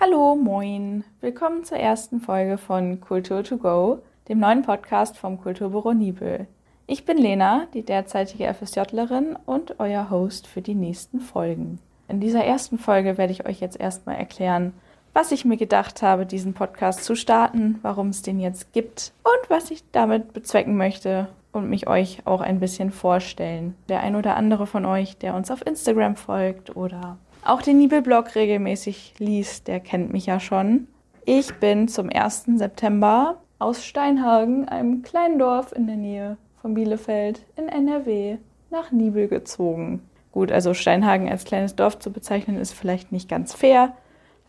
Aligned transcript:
Hallo, 0.00 0.36
moin. 0.36 1.02
Willkommen 1.20 1.64
zur 1.64 1.78
ersten 1.78 2.20
Folge 2.20 2.56
von 2.56 3.00
Kultur 3.00 3.42
to 3.42 3.56
go, 3.56 3.98
dem 4.28 4.38
neuen 4.38 4.62
Podcast 4.62 5.16
vom 5.16 5.40
Kulturbüro 5.40 5.92
Nibel. 5.92 6.46
Ich 6.86 7.04
bin 7.04 7.18
Lena, 7.18 7.66
die 7.74 7.82
derzeitige 7.82 8.54
FSJlerin 8.54 9.36
und 9.44 9.80
euer 9.80 10.08
Host 10.08 10.46
für 10.46 10.62
die 10.62 10.76
nächsten 10.76 11.18
Folgen. 11.18 11.80
In 12.06 12.20
dieser 12.20 12.44
ersten 12.44 12.78
Folge 12.78 13.18
werde 13.18 13.32
ich 13.32 13.48
euch 13.48 13.58
jetzt 13.58 13.80
erstmal 13.80 14.14
erklären, 14.14 14.72
was 15.14 15.32
ich 15.32 15.44
mir 15.44 15.56
gedacht 15.56 16.00
habe, 16.00 16.26
diesen 16.26 16.54
Podcast 16.54 17.02
zu 17.02 17.16
starten, 17.16 17.80
warum 17.82 18.10
es 18.10 18.22
den 18.22 18.38
jetzt 18.38 18.72
gibt 18.72 19.12
und 19.24 19.50
was 19.50 19.72
ich 19.72 19.82
damit 19.90 20.32
bezwecken 20.32 20.76
möchte 20.76 21.26
und 21.50 21.68
mich 21.68 21.88
euch 21.88 22.24
auch 22.24 22.40
ein 22.40 22.60
bisschen 22.60 22.92
vorstellen. 22.92 23.74
Der 23.88 23.98
ein 24.04 24.14
oder 24.14 24.36
andere 24.36 24.68
von 24.68 24.86
euch, 24.86 25.16
der 25.16 25.34
uns 25.34 25.50
auf 25.50 25.66
Instagram 25.66 26.14
folgt 26.14 26.76
oder 26.76 27.18
auch 27.44 27.62
den 27.62 27.78
Nibelblog 27.78 28.34
regelmäßig 28.34 29.14
liest, 29.18 29.68
der 29.68 29.80
kennt 29.80 30.12
mich 30.12 30.26
ja 30.26 30.40
schon. 30.40 30.88
Ich 31.24 31.54
bin 31.54 31.88
zum 31.88 32.08
1. 32.10 32.46
September 32.56 33.40
aus 33.58 33.84
Steinhagen, 33.84 34.68
einem 34.68 35.02
kleinen 35.02 35.38
Dorf 35.38 35.72
in 35.72 35.86
der 35.86 35.96
Nähe 35.96 36.36
von 36.60 36.74
Bielefeld 36.74 37.44
in 37.56 37.68
NRW, 37.68 38.38
nach 38.70 38.92
Nibel 38.92 39.28
gezogen. 39.28 40.02
Gut, 40.32 40.52
also 40.52 40.74
Steinhagen 40.74 41.28
als 41.28 41.44
kleines 41.44 41.74
Dorf 41.74 41.98
zu 41.98 42.12
bezeichnen, 42.12 42.58
ist 42.58 42.72
vielleicht 42.72 43.12
nicht 43.12 43.28
ganz 43.28 43.54
fair. 43.54 43.94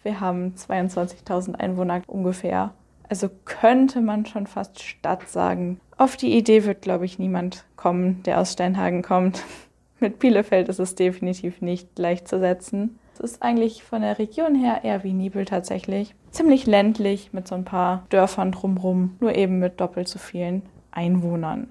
Wir 0.04 0.20
haben 0.20 0.54
22.000 0.56 1.56
Einwohner 1.56 2.02
ungefähr. 2.08 2.74
Also 3.10 3.30
könnte 3.46 4.02
man 4.02 4.26
schon 4.26 4.48
fast 4.48 4.82
Stadt 4.82 5.28
sagen. 5.28 5.80
Auf 5.98 6.16
die 6.16 6.38
Idee 6.38 6.64
wird, 6.66 6.82
glaube 6.82 7.06
ich, 7.06 7.20
niemand 7.20 7.66
kommen, 7.76 8.22
der 8.24 8.40
aus 8.40 8.54
Steinhagen 8.54 9.02
kommt. 9.02 9.44
Mit 10.02 10.20
Bielefeld 10.20 10.70
ist 10.70 10.80
es 10.80 10.96
definitiv 10.96 11.62
nicht 11.62 11.96
gleichzusetzen. 11.96 13.00
Es 13.14 13.20
ist 13.20 13.44
eigentlich 13.44 13.84
von 13.84 14.02
der 14.02 14.18
Region 14.18 14.56
her 14.56 14.82
eher 14.84 15.04
wie 15.04 15.14
Nibel 15.14 15.46
tatsächlich. 15.46 16.16
Ziemlich 16.32 16.66
ländlich 16.66 17.34
mit 17.34 17.48
so 17.48 17.56
ein 17.56 17.66
paar 17.66 18.06
Dörfern 18.10 18.52
drumrum, 18.52 19.18
nur 19.20 19.36
eben 19.36 19.60
mit 19.60 19.82
doppelt 19.82 20.08
so 20.08 20.20
vielen 20.20 20.62
Einwohnern. 20.92 21.70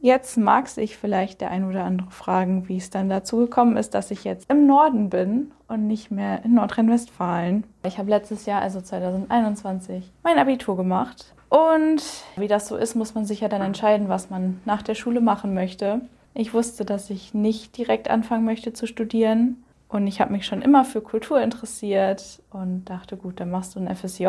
Jetzt 0.00 0.38
mag 0.38 0.68
sich 0.68 0.96
vielleicht 0.96 1.40
der 1.40 1.50
ein 1.50 1.68
oder 1.68 1.84
andere 1.84 2.10
fragen, 2.10 2.68
wie 2.68 2.76
es 2.76 2.90
dann 2.90 3.08
dazu 3.08 3.38
gekommen 3.38 3.76
ist, 3.76 3.94
dass 3.94 4.12
ich 4.12 4.22
jetzt 4.22 4.48
im 4.48 4.66
Norden 4.66 5.10
bin 5.10 5.50
und 5.66 5.88
nicht 5.88 6.12
mehr 6.12 6.44
in 6.44 6.54
Nordrhein-Westfalen. 6.54 7.64
Ich 7.84 7.98
habe 7.98 8.08
letztes 8.08 8.46
Jahr, 8.46 8.62
also 8.62 8.80
2021, 8.80 10.12
mein 10.22 10.38
Abitur 10.38 10.76
gemacht. 10.76 11.34
Und 11.48 12.02
wie 12.36 12.46
das 12.46 12.68
so 12.68 12.76
ist, 12.76 12.94
muss 12.94 13.14
man 13.14 13.24
sich 13.24 13.40
ja 13.40 13.48
dann 13.48 13.62
entscheiden, 13.62 14.08
was 14.08 14.30
man 14.30 14.60
nach 14.64 14.82
der 14.82 14.94
Schule 14.94 15.20
machen 15.20 15.52
möchte. 15.52 16.02
Ich 16.38 16.54
wusste, 16.54 16.84
dass 16.84 17.10
ich 17.10 17.34
nicht 17.34 17.76
direkt 17.76 18.08
anfangen 18.08 18.44
möchte 18.44 18.72
zu 18.72 18.86
studieren. 18.86 19.64
Und 19.88 20.06
ich 20.06 20.20
habe 20.20 20.30
mich 20.30 20.46
schon 20.46 20.62
immer 20.62 20.84
für 20.84 21.00
Kultur 21.00 21.40
interessiert 21.40 22.40
und 22.50 22.84
dachte, 22.84 23.16
gut, 23.16 23.40
dann 23.40 23.50
machst 23.50 23.74
du 23.74 23.80
ein 23.80 23.92
FSJ. 23.92 24.28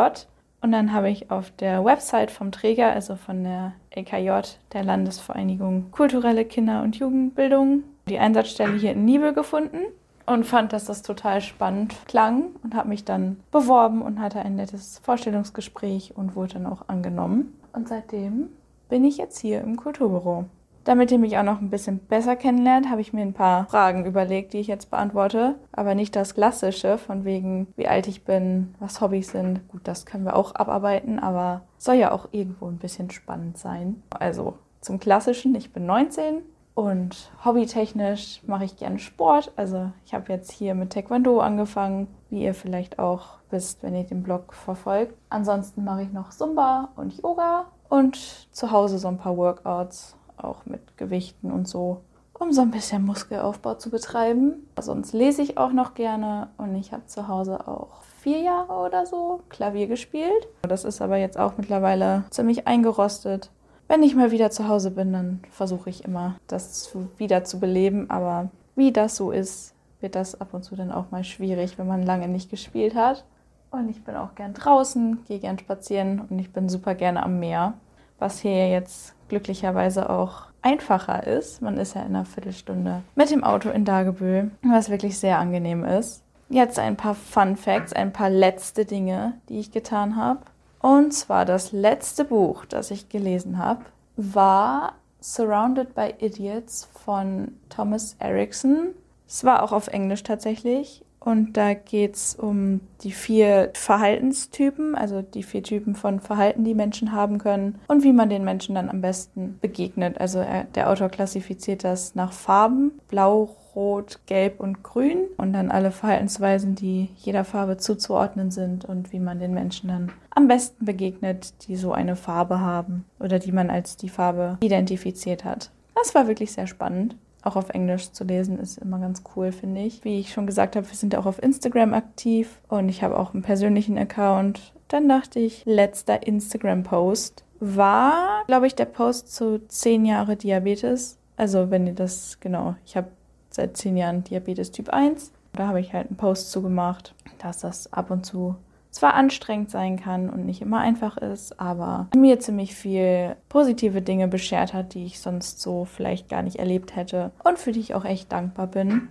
Und 0.60 0.72
dann 0.72 0.92
habe 0.92 1.12
ich 1.12 1.30
auf 1.30 1.52
der 1.52 1.86
Website 1.86 2.32
vom 2.32 2.52
Träger, 2.52 2.92
also 2.92 3.16
von 3.16 3.44
der 3.44 3.74
EKJ, 3.92 4.56
der 4.74 4.84
Landesvereinigung 4.84 5.92
Kulturelle 5.92 6.46
Kinder- 6.46 6.82
und 6.82 6.96
Jugendbildung, 6.96 7.84
die 8.10 8.18
Einsatzstelle 8.18 8.74
hier 8.74 8.94
in 8.94 9.06
Nibel 9.06 9.32
gefunden 9.32 9.78
und 10.26 10.48
fand, 10.48 10.74
dass 10.74 10.86
das 10.86 11.04
total 11.04 11.42
spannend 11.42 11.96
klang 12.08 12.56
und 12.64 12.74
habe 12.74 12.90
mich 12.90 13.06
dann 13.06 13.38
beworben 13.52 14.02
und 14.02 14.20
hatte 14.20 14.40
ein 14.40 14.56
nettes 14.56 15.00
Vorstellungsgespräch 15.04 16.14
und 16.16 16.36
wurde 16.36 16.56
dann 16.56 16.66
auch 16.66 16.88
angenommen. 16.88 17.54
Und 17.72 17.88
seitdem 17.88 18.50
bin 18.90 19.04
ich 19.04 19.18
jetzt 19.18 19.38
hier 19.38 19.62
im 19.62 19.78
Kulturbüro. 19.78 20.46
Damit 20.90 21.12
ihr 21.12 21.20
mich 21.20 21.38
auch 21.38 21.44
noch 21.44 21.62
ein 21.62 21.70
bisschen 21.70 22.00
besser 22.00 22.36
kennenlernt, 22.36 22.90
habe 22.90 23.00
ich 23.00 23.14
mir 23.14 23.22
ein 23.22 23.36
paar 23.36 23.68
Fragen 23.68 24.08
überlegt, 24.08 24.54
die 24.54 24.58
ich 24.58 24.66
jetzt 24.66 24.90
beantworte. 24.90 25.54
Aber 25.72 25.94
nicht 25.94 26.16
das 26.16 26.34
Klassische, 26.34 26.98
von 26.98 27.26
wegen, 27.26 27.68
wie 27.76 27.88
alt 27.88 28.08
ich 28.08 28.24
bin, 28.24 28.74
was 28.80 29.00
Hobbys 29.00 29.30
sind. 29.30 29.68
Gut, 29.68 29.82
das 29.84 30.08
können 30.08 30.26
wir 30.26 30.36
auch 30.36 30.56
abarbeiten, 30.56 31.20
aber 31.20 31.62
soll 31.78 31.94
ja 31.94 32.12
auch 32.12 32.30
irgendwo 32.32 32.66
ein 32.66 32.80
bisschen 32.80 33.12
spannend 33.12 33.60
sein. 33.60 34.02
Also 34.10 34.56
zum 34.82 35.00
Klassischen, 35.00 35.54
ich 35.54 35.72
bin 35.72 35.86
19 35.86 36.42
und 36.74 37.30
hobbytechnisch 37.46 38.42
mache 38.48 38.66
ich 38.66 38.76
gerne 38.76 38.98
Sport. 38.98 39.52
Also 39.58 39.92
ich 40.08 40.16
habe 40.16 40.34
jetzt 40.34 40.52
hier 40.52 40.74
mit 40.74 40.92
Taekwondo 40.94 41.40
angefangen, 41.40 42.08
wie 42.32 42.42
ihr 42.42 42.56
vielleicht 42.56 42.98
auch 42.98 43.38
wisst, 43.52 43.84
wenn 43.84 43.94
ihr 43.94 44.06
den 44.06 44.24
Blog 44.24 44.56
verfolgt. 44.56 45.14
Ansonsten 45.30 45.84
mache 45.84 46.02
ich 46.02 46.12
noch 46.12 46.32
Zumba 46.32 46.90
und 46.96 47.22
Yoga 47.22 47.66
und 47.90 48.16
zu 48.52 48.72
Hause 48.72 48.98
so 48.98 49.08
ein 49.08 49.20
paar 49.20 49.38
Workouts 49.38 50.16
auch 50.44 50.66
mit 50.66 50.98
Gewichten 50.98 51.52
und 51.52 51.68
so, 51.68 52.02
um 52.34 52.52
so 52.52 52.62
ein 52.62 52.72
bisschen 52.72 53.06
Muskelaufbau 53.06 53.76
zu 53.76 53.90
betreiben. 53.90 54.68
Sonst 54.80 55.14
lese 55.14 55.42
ich 55.42 55.58
auch 55.58 55.72
noch 55.72 55.94
gerne 55.94 56.50
und 56.58 56.76
ich 56.76 56.94
habe 56.94 57.06
zu 57.06 57.28
Hause 57.28 57.68
auch 57.68 58.02
vier 58.22 58.40
Jahre 58.40 58.74
oder 58.74 59.06
so 59.06 59.42
Klavier 59.50 59.88
gespielt. 59.88 60.48
Das 60.62 60.84
ist 60.84 61.02
aber 61.02 61.18
jetzt 61.18 61.38
auch 61.38 61.54
mittlerweile 61.58 62.24
ziemlich 62.30 62.68
eingerostet. 62.68 63.50
Wenn 63.88 64.04
ich 64.04 64.16
mal 64.16 64.32
wieder 64.32 64.52
zu 64.52 64.68
Hause 64.68 64.92
bin, 64.92 65.14
dann 65.14 65.40
versuche 65.50 65.90
ich 65.90 66.06
immer, 66.06 66.36
das 66.48 66.96
wieder 67.18 67.44
zu 67.44 67.60
beleben. 67.60 68.10
Aber 68.10 68.50
wie 68.76 68.92
das 68.92 69.16
so 69.16 69.32
ist, 69.32 69.74
wird 70.00 70.16
das 70.16 70.40
ab 70.40 70.54
und 70.54 70.64
zu 70.64 70.76
dann 70.76 70.92
auch 70.92 71.12
mal 71.12 71.24
schwierig, 71.24 71.78
wenn 71.78 71.88
man 71.88 72.04
lange 72.04 72.28
nicht 72.28 72.50
gespielt 72.50 72.96
hat. 72.96 73.26
Und 73.72 73.90
ich 73.90 74.04
bin 74.04 74.16
auch 74.16 74.36
gern 74.36 74.54
draußen, 74.54 75.24
gehe 75.26 75.40
gern 75.40 75.60
spazieren 75.60 76.22
und 76.28 76.40
ich 76.40 76.52
bin 76.52 76.70
super 76.70 76.96
gerne 76.96 77.24
am 77.24 77.40
Meer, 77.40 77.74
was 78.18 78.40
hier 78.40 78.70
jetzt 78.70 79.14
glücklicherweise 79.30 80.10
auch 80.10 80.44
einfacher 80.62 81.26
ist. 81.26 81.62
Man 81.62 81.78
ist 81.78 81.96
ja 81.96 82.02
in 82.02 82.16
einer 82.16 82.26
Viertelstunde 82.26 83.02
mit 83.16 83.32
dem 83.32 83.44
Auto 83.44 83.70
in 83.70 83.86
Dagebüll, 83.86 84.52
was 84.62 84.90
wirklich 84.90 85.18
sehr 85.18 85.40
angenehm 85.40 85.86
ist. 85.86 86.24
Jetzt 86.50 86.80
ein 86.80 86.98
paar 86.98 87.16
Fun 87.16 87.56
Facts, 87.56 87.94
ein 87.94 88.12
paar 88.12 88.30
letzte 88.30 88.86
Dinge, 88.86 89.34
die 89.50 89.60
ich 89.60 89.72
getan 89.72 90.16
habe. 90.16 90.42
Und 90.82 91.14
zwar 91.14 91.46
das 91.46 91.72
letzte 91.72 92.26
Buch, 92.26 92.66
das 92.66 92.92
ich 92.92 93.10
gelesen 93.10 93.58
habe, 93.58 93.86
war 94.16 94.94
Surrounded 95.22 95.94
by 95.96 96.14
Idiots 96.20 96.88
von 97.04 97.54
Thomas 97.70 98.16
Erickson. 98.20 98.96
Es 99.28 99.44
war 99.44 99.62
auch 99.64 99.74
auf 99.74 99.88
Englisch 99.88 100.24
tatsächlich 100.24 101.04
und 101.20 101.58
da 101.58 101.74
geht 101.74 102.16
es 102.16 102.36
um 102.36 102.80
die 103.02 103.12
vier 103.12 103.72
Verhaltenstypen, 103.74 104.96
also 104.96 105.22
die 105.22 105.44
vier 105.44 105.64
Typen 105.64 105.96
von 105.96 106.20
Verhalten, 106.20 106.64
die 106.64 106.74
Menschen 106.74 107.12
haben 107.12 107.40
können 107.40 107.80
und 107.88 108.04
wie 108.04 108.14
man 108.14 108.30
den 108.30 108.46
Menschen 108.46 108.76
dann 108.76 108.90
am 108.90 109.02
besten 109.02 109.58
begegnet. 109.62 110.20
Also 110.20 110.40
er, 110.40 110.64
der 110.64 110.90
Autor 110.90 111.10
klassifiziert 111.10 111.84
das 111.84 112.16
nach 112.16 112.32
Farben, 112.32 112.94
blau, 113.10 113.56
rot, 113.76 114.20
gelb 114.26 114.60
und 114.60 114.82
grün 114.82 115.26
und 115.38 115.54
dann 115.54 115.72
alle 115.72 115.92
Verhaltensweisen, 115.92 116.76
die 116.76 117.10
jeder 117.18 117.44
Farbe 117.44 117.78
zuzuordnen 117.78 118.50
sind 118.50 118.86
und 118.86 119.12
wie 119.12 119.20
man 119.20 119.40
den 119.40 119.54
Menschen 119.54 119.90
dann 119.90 120.12
am 120.32 120.48
besten 120.48 120.86
begegnet, 120.86 121.68
die 121.68 121.76
so 121.76 121.92
eine 121.92 122.16
Farbe 122.16 122.62
haben 122.62 123.06
oder 123.20 123.40
die 123.40 123.52
man 123.52 123.70
als 123.70 123.98
die 123.98 124.10
Farbe 124.10 124.58
identifiziert 124.62 125.44
hat. 125.44 125.72
Das 125.96 126.16
war 126.16 126.28
wirklich 126.28 126.54
sehr 126.54 126.68
spannend 126.68 127.16
auch 127.44 127.56
auf 127.56 127.70
Englisch 127.70 128.12
zu 128.12 128.24
lesen, 128.24 128.60
ist 128.60 128.78
immer 128.78 129.00
ganz 129.00 129.24
cool, 129.36 129.52
finde 129.52 129.82
ich. 129.82 130.04
Wie 130.04 130.20
ich 130.20 130.34
schon 130.34 130.46
gesagt 130.46 130.76
habe, 130.76 130.88
wir 130.88 130.96
sind 130.96 131.16
auch 131.16 131.26
auf 131.26 131.42
Instagram 131.42 131.94
aktiv 131.94 132.60
und 132.68 132.90
ich 132.90 133.04
habe 133.04 133.18
auch 133.18 133.34
einen 133.34 133.44
persönlichen 133.44 133.98
Account. 133.98 134.74
Dann 134.88 135.08
dachte 135.08 135.40
ich, 135.40 135.64
letzter 135.66 136.26
Instagram-Post 136.26 137.44
war, 137.60 138.44
glaube 138.48 138.68
ich, 138.68 138.76
der 138.76 138.86
Post 138.86 139.34
zu 139.34 139.66
10 139.68 140.06
Jahre 140.06 140.36
Diabetes. 140.36 141.18
Also 141.38 141.72
wenn 141.72 141.88
ihr 141.88 141.94
das, 141.94 142.40
genau, 142.40 142.76
ich 142.86 142.98
habe 142.98 143.08
seit 143.50 143.78
10 143.78 143.98
Jahren 143.98 144.24
Diabetes 144.24 144.72
Typ 144.72 144.90
1. 144.90 145.32
Da 145.54 145.68
habe 145.68 145.80
ich 145.80 145.94
halt 145.94 146.08
einen 146.08 146.18
Post 146.18 146.52
zugemacht, 146.52 147.14
dass 147.40 147.60
das 147.60 147.92
ab 147.92 148.12
und 148.12 148.26
zu 148.26 148.56
zwar 148.92 149.14
anstrengend 149.14 149.72
sein 149.72 150.00
kann 150.00 150.30
und 150.30 150.46
nicht 150.46 150.62
immer 150.62 150.80
einfach 150.80 151.18
ist, 151.18 151.60
aber 151.60 152.08
mir 152.16 152.40
ziemlich 152.40 152.76
viel 152.76 153.36
positive 153.48 154.02
Dinge 154.02 154.28
beschert 154.28 154.74
hat, 154.74 154.94
die 154.94 155.06
ich 155.06 155.20
sonst 155.20 155.62
so 155.62 155.86
vielleicht 155.86 156.30
gar 156.30 156.42
nicht 156.42 156.58
erlebt 156.58 156.96
hätte 156.96 157.32
und 157.44 157.60
für 157.60 157.72
die 157.72 157.80
ich 157.80 157.96
auch 157.96 158.06
echt 158.06 158.32
dankbar 158.32 158.68
bin. 158.68 159.10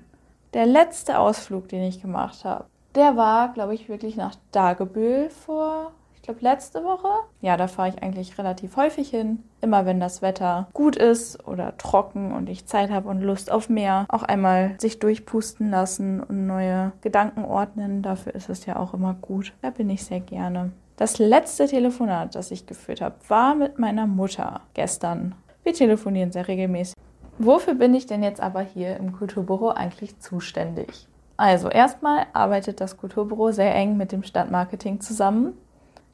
Der 0.55 0.67
letzte 0.67 1.19
Ausflug, 1.19 1.69
den 1.69 1.83
ich 1.83 2.01
gemacht 2.01 2.45
habe, 2.45 2.65
der 2.95 3.17
war, 3.17 3.53
glaube 3.53 3.75
ich, 3.75 3.89
wirklich 3.89 4.17
nach 4.17 4.35
Dagebüll 4.51 5.31
vor 5.31 5.93
glaube, 6.29 6.43
letzte 6.43 6.85
Woche. 6.85 7.09
Ja, 7.41 7.57
da 7.57 7.69
fahre 7.69 7.89
ich 7.89 8.03
eigentlich 8.03 8.37
relativ 8.37 8.77
häufig 8.77 9.09
hin. 9.09 9.43
Immer 9.63 9.87
wenn 9.87 9.99
das 9.99 10.21
Wetter 10.21 10.69
gut 10.75 10.95
ist 10.95 11.47
oder 11.49 11.77
trocken 11.79 12.33
und 12.33 12.51
ich 12.51 12.67
Zeit 12.67 12.91
habe 12.91 13.09
und 13.09 13.23
Lust 13.23 13.51
auf 13.51 13.71
mehr, 13.71 14.05
auch 14.09 14.23
einmal 14.23 14.77
sich 14.79 14.99
durchpusten 14.99 15.71
lassen 15.71 16.23
und 16.23 16.47
neue 16.47 16.93
Gedanken 17.01 17.45
ordnen. 17.45 18.03
Dafür 18.03 18.35
ist 18.35 18.51
es 18.51 18.67
ja 18.67 18.77
auch 18.77 18.93
immer 18.93 19.15
gut. 19.15 19.55
Da 19.63 19.71
bin 19.71 19.89
ich 19.89 20.05
sehr 20.05 20.21
gerne. 20.21 20.73
Das 20.97 21.19
letzte 21.19 21.67
Telefonat, 21.67 22.35
das 22.35 22.51
ich 22.51 22.67
geführt 22.67 23.01
habe, 23.01 23.15
war 23.29 23.55
mit 23.55 23.79
meiner 23.79 24.07
Mutter 24.07 24.61
gestern. 24.75 25.35
Wir 25.63 25.73
telefonieren 25.73 26.33
sehr 26.33 26.47
regelmäßig. 26.47 26.95
Wofür 27.39 27.75
bin 27.75 27.95
ich 27.95 28.07
denn 28.07 28.23
jetzt 28.23 28.41
aber 28.41 28.61
hier 28.61 28.97
im 28.97 29.13
Kulturbüro 29.13 29.71
eigentlich 29.71 30.19
zuständig? 30.19 31.07
Also 31.39 31.69
erstmal 31.69 32.27
arbeitet 32.33 32.81
das 32.81 32.97
Kulturbüro 32.97 33.53
sehr 33.53 33.73
eng 33.75 33.97
mit 33.97 34.11
dem 34.11 34.25
Stadtmarketing 34.25 35.01
zusammen. 35.01 35.55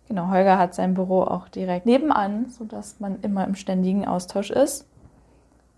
Genau, 0.08 0.28
Holger 0.28 0.58
hat 0.58 0.74
sein 0.74 0.94
Büro 0.94 1.22
auch 1.22 1.48
direkt 1.48 1.86
nebenan, 1.86 2.48
sodass 2.48 3.00
man 3.00 3.20
immer 3.22 3.44
im 3.46 3.54
ständigen 3.54 4.06
Austausch 4.06 4.50
ist. 4.50 4.86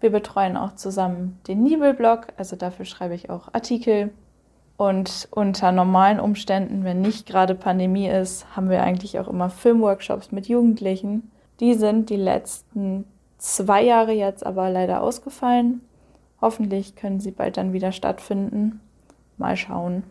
Wir 0.00 0.11
betreuen 0.11 0.56
auch 0.56 0.75
zusammen 0.75 1.38
den 1.46 1.62
Nibelblog, 1.62 2.28
also 2.37 2.56
dafür 2.56 2.84
schreibe 2.84 3.14
ich 3.14 3.31
auch 3.31 3.55
Artikel. 3.55 4.11
Und 4.76 5.28
unter 5.31 5.73
normalen 5.73 6.20
Umständen, 6.20 6.84
wenn 6.84 7.00
nicht 7.00 7.26
gerade 7.26 7.55
Pandemie 7.55 8.08
ist, 8.08 8.44
haben 8.55 8.69
wir 8.69 8.82
eigentlich 8.82 9.19
auch 9.19 9.28
immer 9.28 9.49
Filmworkshops 9.49 10.32
mit 10.32 10.49
Jugendlichen. 10.49 11.31
Die 11.61 11.75
sind 11.75 12.11
die 12.11 12.17
letzten 12.17 13.05
zwei 13.38 13.82
Jahre 13.82 14.12
jetzt 14.12 14.44
aber 14.44 14.69
leider 14.69 15.02
ausgefallen. 15.02 15.81
Hoffentlich 16.43 16.96
können 16.96 17.20
sie 17.20 17.31
bald 17.31 17.56
dann 17.56 17.73
wieder 17.73 17.93
stattfinden. 17.93 18.81
Mal 19.38 19.56
schauen. 19.56 20.02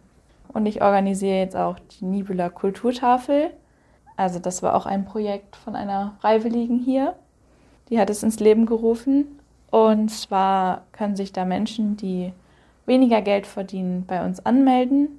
Und 0.47 0.65
ich 0.65 0.81
organisiere 0.81 1.37
jetzt 1.37 1.55
auch 1.55 1.77
die 1.79 2.05
Nibula 2.05 2.49
Kulturtafel. 2.49 3.51
Also 4.17 4.39
das 4.39 4.63
war 4.63 4.75
auch 4.75 4.85
ein 4.85 5.05
Projekt 5.05 5.55
von 5.55 5.75
einer 5.75 6.15
Freiwilligen 6.21 6.79
hier. 6.79 7.15
Die 7.89 7.99
hat 7.99 8.09
es 8.09 8.23
ins 8.23 8.39
Leben 8.39 8.65
gerufen. 8.65 9.39
Und 9.71 10.09
zwar 10.09 10.83
können 10.91 11.15
sich 11.15 11.33
da 11.33 11.45
Menschen, 11.45 11.97
die 11.97 12.31
weniger 12.85 13.21
Geld 13.21 13.45
verdienen, 13.47 14.05
bei 14.05 14.23
uns 14.23 14.45
anmelden. 14.45 15.09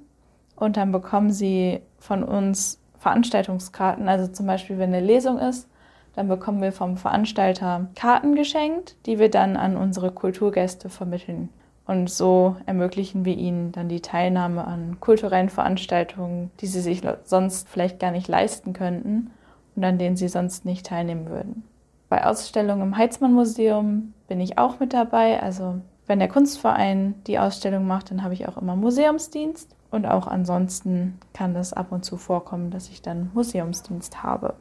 Und 0.55 0.77
dann 0.77 0.91
bekommen 0.91 1.31
sie 1.31 1.81
von 1.99 2.23
uns 2.23 2.79
Veranstaltungskarten. 2.97 4.09
Also 4.09 4.31
zum 4.31 4.47
Beispiel, 4.47 4.79
wenn 4.79 4.93
eine 4.93 5.05
Lesung 5.05 5.37
ist, 5.37 5.67
dann 6.15 6.27
bekommen 6.27 6.61
wir 6.61 6.71
vom 6.71 6.97
Veranstalter 6.97 7.87
Karten 7.95 8.33
geschenkt, 8.33 8.95
die 9.05 9.19
wir 9.19 9.29
dann 9.29 9.55
an 9.55 9.77
unsere 9.77 10.11
Kulturgäste 10.11 10.89
vermitteln. 10.89 11.49
Und 11.87 12.09
so 12.09 12.57
ermöglichen 12.65 13.23
wir 13.23 13.37
ihnen 13.37 13.71
dann 13.71 13.87
die 13.87 14.01
Teilnahme 14.01 14.67
an 14.67 14.99
kulturellen 14.99 15.49
Veranstaltungen, 15.49 16.51
die 16.59 16.67
sie 16.67 16.81
sich 16.81 17.01
sonst 17.23 17.69
vielleicht 17.69 17.99
gar 17.99 18.11
nicht 18.11 18.27
leisten 18.27 18.73
könnten 18.73 19.31
und 19.75 19.85
an 19.85 19.97
denen 19.97 20.17
sie 20.17 20.27
sonst 20.27 20.65
nicht 20.65 20.85
teilnehmen 20.85 21.29
würden. 21.29 21.63
Bei 22.09 22.25
Ausstellungen 22.25 22.83
im 22.83 22.97
Heitzmann 22.97 23.33
Museum 23.33 24.13
bin 24.27 24.41
ich 24.41 24.57
auch 24.57 24.79
mit 24.81 24.93
dabei. 24.93 25.41
Also 25.41 25.75
wenn 26.07 26.19
der 26.19 26.27
Kunstverein 26.27 27.15
die 27.25 27.39
Ausstellung 27.39 27.87
macht, 27.87 28.11
dann 28.11 28.21
habe 28.21 28.33
ich 28.33 28.47
auch 28.49 28.57
immer 28.57 28.75
Museumsdienst. 28.75 29.73
Und 29.89 30.05
auch 30.05 30.27
ansonsten 30.27 31.17
kann 31.33 31.53
das 31.53 31.71
ab 31.71 31.91
und 31.91 32.03
zu 32.03 32.17
vorkommen, 32.17 32.69
dass 32.69 32.89
ich 32.89 33.01
dann 33.01 33.31
Museumsdienst 33.33 34.23
habe. 34.23 34.55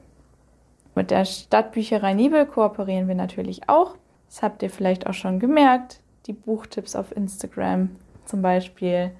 Mit 0.95 1.11
der 1.11 1.25
Stadtbücherei 1.25 2.15
Nibel 2.15 2.47
kooperieren 2.47 3.09
wir 3.09 3.17
natürlich 3.17 3.69
auch. 3.69 3.97
Das 4.29 4.43
habt 4.43 4.63
ihr 4.63 4.71
vielleicht 4.71 5.09
auch 5.09 5.15
schon 5.15 5.41
gemerkt. 5.41 6.01
Die 6.27 6.33
Buchtipps 6.33 6.97
auf 6.97 7.15
Instagram 7.17 7.91
zum 8.25 8.43
Beispiel 8.43 9.13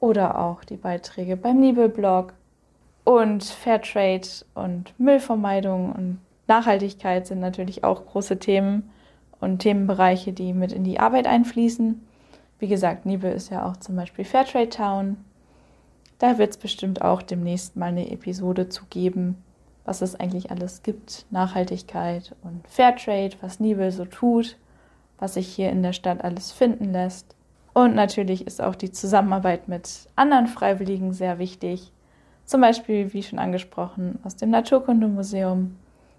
oder 0.00 0.38
auch 0.38 0.62
die 0.64 0.76
Beiträge 0.76 1.36
beim 1.36 1.60
Nibel-Blog. 1.60 2.34
Und 3.04 3.44
Fairtrade 3.44 4.28
und 4.54 4.98
Müllvermeidung 4.98 5.92
und 5.92 6.18
Nachhaltigkeit 6.48 7.26
sind 7.26 7.40
natürlich 7.40 7.84
auch 7.84 8.06
große 8.06 8.38
Themen 8.38 8.90
und 9.40 9.60
Themenbereiche, 9.60 10.32
die 10.32 10.52
mit 10.52 10.72
in 10.72 10.84
die 10.84 10.98
Arbeit 10.98 11.26
einfließen. 11.26 12.00
Wie 12.58 12.68
gesagt, 12.68 13.06
Nibel 13.06 13.32
ist 13.32 13.50
ja 13.50 13.66
auch 13.66 13.76
zum 13.76 13.96
Beispiel 13.96 14.24
Fairtrade 14.24 14.70
Town. 14.70 15.16
Da 16.18 16.38
wird 16.38 16.50
es 16.50 16.56
bestimmt 16.56 17.02
auch 17.02 17.22
demnächst 17.22 17.76
mal 17.76 17.86
eine 17.86 18.10
Episode 18.10 18.68
zu 18.68 18.84
geben, 18.88 19.42
was 19.84 20.00
es 20.00 20.14
eigentlich 20.18 20.50
alles 20.50 20.82
gibt. 20.82 21.26
Nachhaltigkeit 21.30 22.34
und 22.42 22.66
Fairtrade, 22.66 23.36
was 23.40 23.60
Nibel 23.60 23.92
so 23.92 24.04
tut, 24.04 24.56
was 25.18 25.34
sich 25.34 25.48
hier 25.48 25.70
in 25.70 25.82
der 25.82 25.92
Stadt 25.92 26.22
alles 26.24 26.52
finden 26.52 26.92
lässt. 26.92 27.34
Und 27.72 27.94
natürlich 27.94 28.46
ist 28.46 28.62
auch 28.62 28.74
die 28.74 28.90
Zusammenarbeit 28.90 29.68
mit 29.68 30.08
anderen 30.16 30.46
Freiwilligen 30.46 31.12
sehr 31.12 31.38
wichtig. 31.38 31.92
Zum 32.44 32.60
Beispiel, 32.60 33.12
wie 33.12 33.22
schon 33.22 33.38
angesprochen, 33.38 34.18
aus 34.24 34.36
dem 34.36 34.50
Naturkundemuseum. 34.50 35.76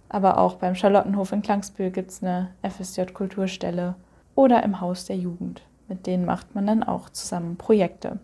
Aber 0.09 0.37
auch 0.37 0.55
beim 0.55 0.75
Charlottenhof 0.75 1.31
in 1.31 1.41
Klangsbühl 1.41 1.89
gibt 1.89 2.11
es 2.11 2.23
eine 2.23 2.49
FSJ-Kulturstelle 2.63 3.95
oder 4.35 4.63
im 4.63 4.81
Haus 4.81 5.05
der 5.05 5.17
Jugend. 5.17 5.61
Mit 5.87 6.05
denen 6.05 6.25
macht 6.25 6.53
man 6.53 6.67
dann 6.67 6.83
auch 6.83 7.09
zusammen 7.09 7.57
Projekte. 7.57 8.19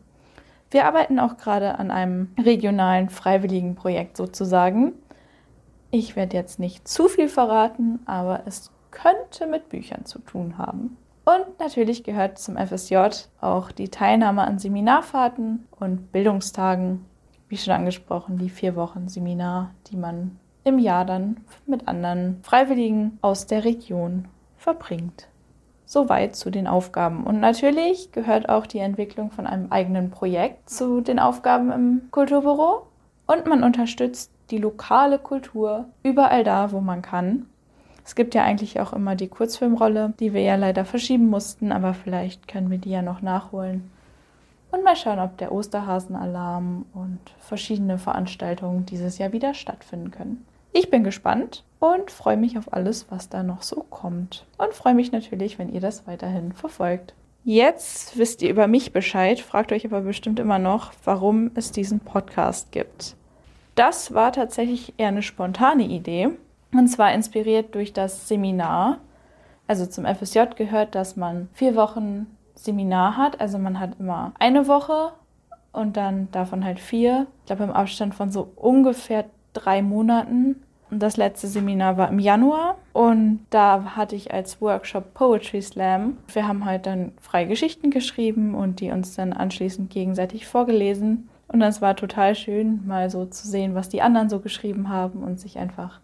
Wir 0.69 0.85
arbeiten 0.85 1.19
auch 1.19 1.37
gerade 1.37 1.77
an 1.77 1.91
einem 1.91 2.29
regionalen 2.39 3.09
Freiwilligenprojekt 3.09 4.17
sozusagen. 4.17 4.93
Ich 5.91 6.15
werde 6.15 6.35
jetzt 6.35 6.59
nicht 6.59 6.87
zu 6.87 7.07
viel 7.07 7.29
verraten, 7.29 7.99
aber 8.05 8.41
es 8.45 8.71
könnte 8.93 9.47
mit 9.47 9.69
Büchern 9.69 10.05
zu 10.05 10.19
tun 10.19 10.57
haben. 10.57 10.97
Und 11.25 11.59
natürlich 11.59 12.03
gehört 12.03 12.37
zum 12.37 12.57
FSJ 12.57 12.97
auch 13.41 13.71
die 13.71 13.89
Teilnahme 13.89 14.43
an 14.43 14.59
Seminarfahrten 14.59 15.65
und 15.79 16.11
Bildungstagen, 16.11 17.05
wie 17.47 17.57
schon 17.57 17.73
angesprochen, 17.73 18.37
die 18.37 18.49
vier 18.49 18.75
Wochen 18.75 19.07
Seminar, 19.07 19.71
die 19.87 19.97
man 19.97 20.37
im 20.63 20.79
Jahr 20.79 21.05
dann 21.05 21.37
mit 21.65 21.87
anderen 21.87 22.39
Freiwilligen 22.43 23.17
aus 23.21 23.47
der 23.47 23.63
Region 23.63 24.27
verbringt. 24.57 25.27
Soweit 25.85 26.35
zu 26.35 26.49
den 26.49 26.67
Aufgaben. 26.67 27.23
Und 27.23 27.39
natürlich 27.39 28.11
gehört 28.11 28.49
auch 28.49 28.65
die 28.65 28.79
Entwicklung 28.79 29.31
von 29.31 29.45
einem 29.45 29.71
eigenen 29.71 30.09
Projekt 30.09 30.69
zu 30.69 31.01
den 31.01 31.19
Aufgaben 31.19 31.71
im 31.71 32.01
Kulturbüro. 32.11 32.87
Und 33.27 33.45
man 33.45 33.63
unterstützt 33.63 34.31
die 34.49 34.57
lokale 34.57 35.19
Kultur 35.19 35.85
überall 36.01 36.43
da, 36.43 36.71
wo 36.71 36.81
man 36.81 37.01
kann. 37.01 37.45
Es 38.05 38.15
gibt 38.15 38.35
ja 38.35 38.44
eigentlich 38.44 38.79
auch 38.79 38.94
immer 38.94 39.15
die 39.15 39.29
Kurzfilmrolle, 39.29 40.13
die 40.19 40.33
wir 40.33 40.41
ja 40.41 40.55
leider 40.55 40.85
verschieben 40.85 41.29
mussten, 41.29 41.71
aber 41.71 41.94
vielleicht 41.94 42.47
können 42.47 42.69
wir 42.69 42.77
die 42.77 42.91
ja 42.91 43.01
noch 43.01 43.21
nachholen. 43.21 43.89
Und 44.71 44.83
mal 44.83 44.95
schauen, 44.95 45.19
ob 45.19 45.38
der 45.38 45.51
Osterhasenalarm 45.51 46.85
und 46.94 47.19
verschiedene 47.39 47.97
Veranstaltungen 48.00 48.85
dieses 48.85 49.19
Jahr 49.19 49.31
wieder 49.31 49.53
stattfinden 49.53 50.11
können. 50.11 50.45
Ich 50.71 50.89
bin 50.89 51.03
gespannt 51.03 51.63
und 51.79 52.09
freue 52.09 52.38
mich 52.38 52.57
auf 52.57 52.73
alles, 52.73 53.05
was 53.11 53.29
da 53.29 53.44
noch 53.44 53.61
so 53.61 53.85
kommt. 53.89 54.45
Und 54.57 54.73
freue 54.73 54.95
mich 54.95 55.11
natürlich, 55.11 55.59
wenn 55.59 55.71
ihr 55.71 55.81
das 55.81 56.07
weiterhin 56.07 56.53
verfolgt. 56.53 57.13
Jetzt 57.45 58.17
wisst 58.17 58.41
ihr 58.41 58.50
über 58.50 58.67
mich 58.67 58.94
Bescheid, 58.94 59.39
fragt 59.39 59.71
euch 59.71 59.85
aber 59.85 60.01
bestimmt 60.01 60.39
immer 60.39 60.59
noch, 60.59 60.94
warum 61.03 61.51
es 61.53 61.71
diesen 61.71 62.00
Podcast 62.00 62.71
gibt. 62.71 63.15
Das 63.75 64.13
war 64.13 64.31
tatsächlich 64.31 64.94
eher 64.97 65.09
eine 65.09 65.21
spontane 65.21 65.83
Idee. 65.83 66.29
Und 66.73 66.87
zwar 66.87 67.13
inspiriert 67.13 67.75
durch 67.75 67.93
das 67.93 68.27
Seminar. 68.27 68.97
Also 69.67 69.85
zum 69.85 70.05
FSJ 70.05 70.39
gehört, 70.55 70.95
dass 70.95 71.15
man 71.15 71.49
vier 71.53 71.75
Wochen 71.75 72.27
Seminar 72.55 73.17
hat. 73.17 73.39
Also 73.39 73.57
man 73.57 73.79
hat 73.79 73.99
immer 73.99 74.33
eine 74.39 74.67
Woche 74.67 75.13
und 75.71 75.97
dann 75.97 76.29
davon 76.31 76.63
halt 76.63 76.79
vier. 76.79 77.27
Ich 77.41 77.45
glaube 77.47 77.63
im 77.63 77.71
Abstand 77.71 78.15
von 78.15 78.31
so 78.31 78.51
ungefähr 78.55 79.25
drei 79.53 79.81
Monaten. 79.81 80.63
Und 80.89 80.99
das 80.99 81.17
letzte 81.17 81.47
Seminar 81.47 81.97
war 81.97 82.09
im 82.09 82.19
Januar 82.19 82.75
und 82.91 83.47
da 83.49 83.95
hatte 83.95 84.15
ich 84.15 84.31
als 84.31 84.61
Workshop 84.61 85.15
Poetry 85.15 85.59
Slam. 85.59 86.17
Wir 86.31 86.47
haben 86.47 86.65
halt 86.65 86.85
dann 86.85 87.13
freie 87.19 87.47
Geschichten 87.47 87.89
geschrieben 87.89 88.53
und 88.53 88.79
die 88.79 88.91
uns 88.91 89.15
dann 89.15 89.33
anschließend 89.33 89.89
gegenseitig 89.89 90.45
vorgelesen. 90.45 91.29
Und 91.47 91.63
es 91.63 91.81
war 91.81 91.95
total 91.95 92.35
schön, 92.35 92.85
mal 92.85 93.09
so 93.09 93.25
zu 93.25 93.47
sehen, 93.47 93.73
was 93.73 93.89
die 93.89 94.03
anderen 94.03 94.29
so 94.29 94.39
geschrieben 94.39 94.89
haben 94.89 95.23
und 95.23 95.39
sich 95.39 95.57
einfach 95.57 96.00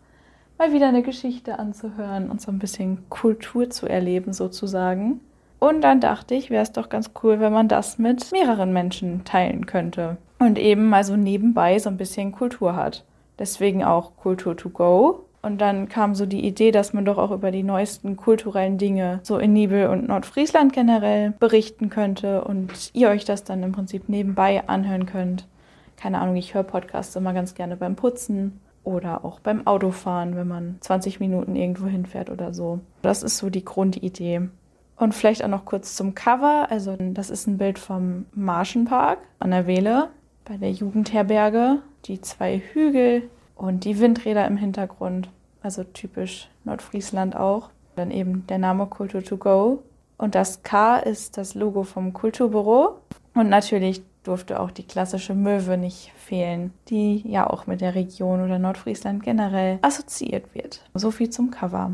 mal 0.60 0.74
wieder 0.74 0.90
eine 0.90 1.02
Geschichte 1.02 1.58
anzuhören 1.58 2.30
und 2.30 2.42
so 2.42 2.52
ein 2.52 2.60
bisschen 2.60 3.10
Kultur 3.10 3.70
zu 3.70 3.88
erleben 3.88 4.34
sozusagen. 4.34 5.22
Und 5.58 5.82
dann 5.82 6.02
dachte 6.02 6.36
ich, 6.36 6.50
wäre 6.50 6.64
es 6.64 6.74
doch 6.74 6.90
ganz 6.90 7.12
cool, 7.24 7.40
wenn 7.40 7.54
man 7.54 7.70
das 7.70 7.98
mit 7.98 8.32
mehreren 8.32 8.72
Menschen 8.74 9.24
teilen 9.24 9.66
könnte 9.66 10.18
und 10.38 10.60
eben 10.60 10.88
mal 10.88 11.04
so 11.04 11.16
nebenbei 11.16 11.80
so 11.80 11.90
ein 11.90 11.98
bisschen 11.98 12.34
Kultur 12.34 12.76
hat. 12.76 13.06
Deswegen 13.40 13.84
auch 13.84 14.18
Kultur 14.18 14.56
to 14.56 14.70
go. 14.70 15.26
Und 15.42 15.62
dann 15.62 15.88
kam 15.88 16.16
so 16.16 16.26
die 16.26 16.46
Idee, 16.46 16.72
dass 16.72 16.92
man 16.92 17.06
doch 17.06 17.18
auch 17.18 17.32
über 17.32 17.52
die 17.52 17.64
neuesten 17.64 18.18
kulturellen 18.18 18.78
Dinge 18.78 19.22
so 19.24 19.38
in 19.38 19.54
Nibel 19.54 19.88
und 19.88 20.10
Nordfriesland 20.10 20.74
generell 20.74 21.32
berichten 21.40 21.90
könnte 21.90 22.44
und 22.44 22.92
ihr 22.92 23.08
euch 23.08 23.24
das 23.24 23.46
dann 23.46 23.64
im 23.64 23.72
Prinzip 23.72 24.10
nebenbei 24.10 24.68
anhören 24.68 25.06
könnt. 25.06 25.48
Keine 25.96 26.20
Ahnung, 26.20 26.36
ich 26.36 26.54
höre 26.54 26.64
Podcasts 26.64 27.16
immer 27.16 27.32
ganz 27.32 27.56
gerne 27.56 27.78
beim 27.78 27.96
Putzen 27.96 28.60
oder 28.84 29.26
auch 29.26 29.40
beim 29.40 29.68
Autofahren, 29.68 30.36
wenn 30.36 30.48
man 30.48 30.78
20 30.82 31.20
Minuten 31.20 31.56
irgendwo 31.56 31.88
hinfährt 31.88 32.30
oder 32.30 32.54
so. 32.54 32.80
Das 33.02 33.24
ist 33.24 33.38
so 33.38 33.50
die 33.50 33.66
Grundidee. 33.66 34.50
Und 34.96 35.16
vielleicht 35.16 35.44
auch 35.44 35.50
noch 35.50 35.66
kurz 35.66 35.96
zum 35.96 36.14
Cover. 36.14 36.68
Also 36.70 36.96
das 37.00 37.30
ist 37.30 37.48
ein 37.48 37.58
Bild 37.58 37.80
vom 37.80 38.26
Marschenpark 38.34 39.20
an 39.40 39.52
der 39.52 39.66
Wehle 39.66 40.10
bei 40.46 40.58
der 40.58 40.72
Jugendherberge. 40.72 41.80
Die 42.06 42.22
zwei 42.22 42.60
Hügel 42.74 43.30
und 43.56 43.86
die 43.86 44.00
Windräder 44.00 44.46
im 44.48 44.58
Hintergrund. 44.58 45.30
Also 45.62 45.84
typisch 45.84 46.50
Nordfriesland 46.64 47.36
auch. 47.36 47.70
Dann 47.96 48.12
eben 48.12 48.46
der 48.48 48.58
Name 48.58 48.88
Kultur 48.88 49.24
to 49.24 49.38
go. 49.38 49.84
Und 50.18 50.36
das 50.36 50.64
K 50.64 50.98
ist 50.98 51.38
das 51.38 51.56
Logo 51.56 51.84
vom 51.84 52.14
Kulturbüro. 52.14 53.00
Und 53.34 53.50
natürlich 53.50 54.02
durfte 54.30 54.60
auch 54.60 54.70
die 54.70 54.86
klassische 54.86 55.34
Möwe 55.34 55.76
nicht 55.76 56.12
fehlen, 56.16 56.72
die 56.88 57.28
ja 57.28 57.50
auch 57.50 57.66
mit 57.66 57.82
der 57.82 57.96
Region 57.96 58.46
oder 58.46 58.60
Nordfriesland 58.60 59.24
generell 59.24 59.80
assoziiert 59.82 60.54
wird. 60.54 60.84
So 60.94 61.10
viel 61.10 61.32
zum 61.32 61.50
Cover. 61.50 61.94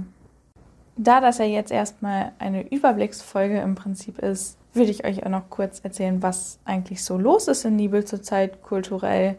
Da 0.97 1.21
das 1.21 1.37
ja 1.37 1.45
jetzt 1.45 1.71
erstmal 1.71 2.33
eine 2.37 2.69
Überblicksfolge 2.69 3.59
im 3.61 3.75
Prinzip 3.75 4.19
ist, 4.19 4.57
würde 4.73 4.91
ich 4.91 5.05
euch 5.05 5.25
auch 5.25 5.29
noch 5.29 5.49
kurz 5.49 5.79
erzählen, 5.79 6.21
was 6.21 6.59
eigentlich 6.65 7.05
so 7.05 7.17
los 7.17 7.47
ist 7.47 7.63
in 7.63 7.77
Nibel 7.77 8.03
zurzeit 8.03 8.61
kulturell. 8.61 9.37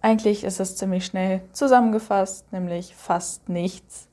Eigentlich 0.00 0.44
ist 0.44 0.60
es 0.60 0.76
ziemlich 0.76 1.04
schnell 1.04 1.40
zusammengefasst, 1.52 2.52
nämlich 2.52 2.94
fast 2.94 3.48
nichts. 3.48 4.06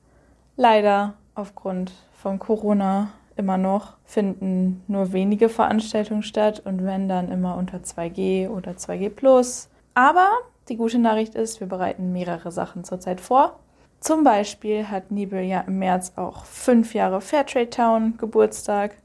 Leider 0.58 1.14
aufgrund 1.36 1.92
von 2.14 2.40
Corona 2.40 3.12
immer 3.40 3.58
noch 3.58 3.94
finden 4.06 4.84
nur 4.88 5.14
wenige 5.14 5.50
Veranstaltungen 5.50 6.22
statt 6.22 6.62
und 6.64 6.86
wenn 6.86 7.10
dann 7.10 7.32
immer 7.32 7.58
unter 7.58 7.78
2G 7.80 8.50
oder 8.50 8.74
2G 8.74 9.10
Plus. 9.10 9.70
Aber 9.96 10.28
die 10.68 10.78
gute 10.78 11.00
Nachricht 11.00 11.34
ist, 11.34 11.60
wir 11.60 11.68
bereiten 11.68 12.12
mehrere 12.12 12.52
Sachen 12.52 12.84
zurzeit 12.84 13.20
vor. 13.20 13.60
Zum 14.00 14.24
Beispiel 14.24 14.88
hat 14.88 15.12
Nibel 15.12 15.42
ja 15.42 15.62
im 15.62 15.80
März 15.80 16.14
auch 16.16 16.46
fünf 16.46 16.94
Jahre 16.94 17.22
Fairtrade 17.22 17.70
Town 17.70 18.18
Geburtstag. 18.18 18.96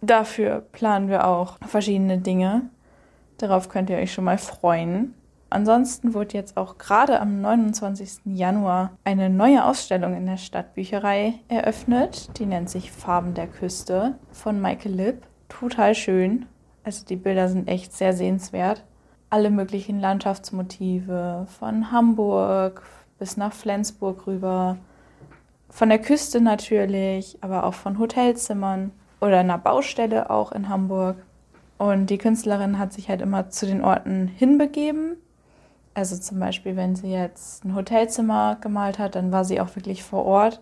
Dafür 0.00 0.64
planen 0.72 1.08
wir 1.08 1.26
auch 1.26 1.58
verschiedene 1.66 2.18
Dinge. 2.18 2.62
Darauf 3.38 3.68
könnt 3.68 3.90
ihr 3.90 3.98
euch 3.98 4.12
schon 4.12 4.24
mal 4.24 4.38
freuen. 4.38 5.14
Ansonsten 5.52 6.14
wurde 6.14 6.34
jetzt 6.34 6.56
auch 6.56 6.78
gerade 6.78 7.20
am 7.20 7.40
29. 7.40 8.20
Januar 8.24 8.92
eine 9.02 9.28
neue 9.28 9.64
Ausstellung 9.64 10.14
in 10.14 10.26
der 10.26 10.36
Stadtbücherei 10.36 11.34
eröffnet. 11.48 12.38
Die 12.38 12.46
nennt 12.46 12.70
sich 12.70 12.92
Farben 12.92 13.34
der 13.34 13.48
Küste 13.48 14.14
von 14.30 14.60
Michael 14.60 14.92
Lipp. 14.92 15.22
Total 15.48 15.96
schön. 15.96 16.46
Also 16.84 17.04
die 17.04 17.16
Bilder 17.16 17.48
sind 17.48 17.66
echt 17.66 17.92
sehr 17.92 18.12
sehenswert. 18.12 18.84
Alle 19.28 19.50
möglichen 19.50 19.98
Landschaftsmotive 19.98 21.46
von 21.58 21.90
Hamburg 21.90 22.82
bis 23.18 23.36
nach 23.36 23.52
Flensburg 23.52 24.28
rüber. 24.28 24.76
Von 25.68 25.88
der 25.88 25.98
Küste 25.98 26.40
natürlich, 26.40 27.38
aber 27.40 27.64
auch 27.64 27.74
von 27.74 27.98
Hotelzimmern 27.98 28.92
oder 29.20 29.40
einer 29.40 29.58
Baustelle 29.58 30.30
auch 30.30 30.52
in 30.52 30.68
Hamburg. 30.68 31.16
Und 31.76 32.06
die 32.06 32.18
Künstlerin 32.18 32.78
hat 32.78 32.92
sich 32.92 33.08
halt 33.08 33.20
immer 33.20 33.50
zu 33.50 33.66
den 33.66 33.82
Orten 33.82 34.28
hinbegeben 34.28 35.16
also 35.94 36.16
zum 36.16 36.38
Beispiel, 36.38 36.76
wenn 36.76 36.94
sie 36.94 37.10
jetzt 37.10 37.64
ein 37.64 37.74
Hotelzimmer 37.74 38.58
gemalt 38.60 38.98
hat, 38.98 39.14
dann 39.14 39.32
war 39.32 39.44
sie 39.44 39.60
auch 39.60 39.74
wirklich 39.76 40.02
vor 40.02 40.24
Ort 40.24 40.60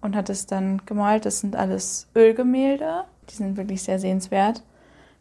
und 0.00 0.16
hat 0.16 0.30
es 0.30 0.46
dann 0.46 0.82
gemalt. 0.86 1.26
Das 1.26 1.40
sind 1.40 1.56
alles 1.56 2.08
Ölgemälde, 2.14 3.04
die 3.28 3.34
sind 3.34 3.56
wirklich 3.56 3.82
sehr 3.82 3.98
sehenswert. 3.98 4.62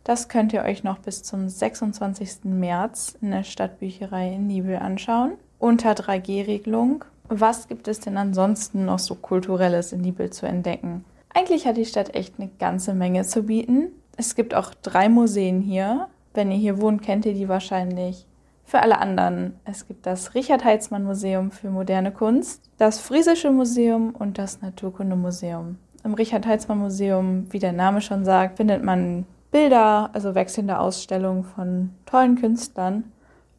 Das 0.03 0.29
könnt 0.29 0.53
ihr 0.53 0.63
euch 0.63 0.83
noch 0.83 0.99
bis 0.99 1.23
zum 1.23 1.49
26. 1.49 2.43
März 2.43 3.17
in 3.21 3.31
der 3.31 3.43
Stadtbücherei 3.43 4.33
in 4.33 4.47
Nibel 4.47 4.75
anschauen. 4.77 5.33
Unter 5.57 5.93
3G-Regelung. 5.93 7.03
Was 7.27 7.67
gibt 7.67 7.87
es 7.87 8.01
denn 8.01 8.17
ansonsten 8.17 8.85
noch 8.85 8.99
so 8.99 9.15
kulturelles 9.15 9.91
in 9.91 10.01
Nibel 10.01 10.29
zu 10.29 10.45
entdecken? 10.45 11.03
Eigentlich 11.33 11.65
hat 11.65 11.77
die 11.77 11.85
Stadt 11.85 12.13
echt 12.13 12.35
eine 12.37 12.49
ganze 12.59 12.93
Menge 12.93 13.23
zu 13.23 13.43
bieten. 13.43 13.87
Es 14.15 14.35
gibt 14.35 14.53
auch 14.53 14.73
drei 14.75 15.09
Museen 15.09 15.59
hier. 15.59 16.07
Wenn 16.35 16.51
ihr 16.51 16.57
hier 16.57 16.79
wohnt, 16.79 17.01
kennt 17.01 17.25
ihr 17.25 17.33
die 17.33 17.49
wahrscheinlich 17.49 18.27
für 18.65 18.81
alle 18.81 18.99
anderen. 18.99 19.59
Es 19.63 19.87
gibt 19.87 20.05
das 20.05 20.33
Richard 20.33 20.65
Heitzmann 20.65 21.03
Museum 21.03 21.51
für 21.51 21.69
moderne 21.69 22.11
Kunst, 22.11 22.63
das 22.77 22.99
Friesische 22.99 23.51
Museum 23.51 24.09
und 24.09 24.37
das 24.37 24.61
Naturkundemuseum. 24.61 25.77
Im 26.03 26.13
Richard 26.13 26.45
Heitzmann 26.45 26.79
Museum, 26.79 27.47
wie 27.51 27.59
der 27.59 27.73
Name 27.73 28.01
schon 28.01 28.25
sagt, 28.25 28.57
findet 28.57 28.83
man 28.83 29.25
Bilder, 29.51 30.09
also 30.13 30.35
wechselnde 30.35 30.79
Ausstellungen 30.79 31.43
von 31.43 31.91
tollen 32.05 32.35
Künstlern. 32.35 33.05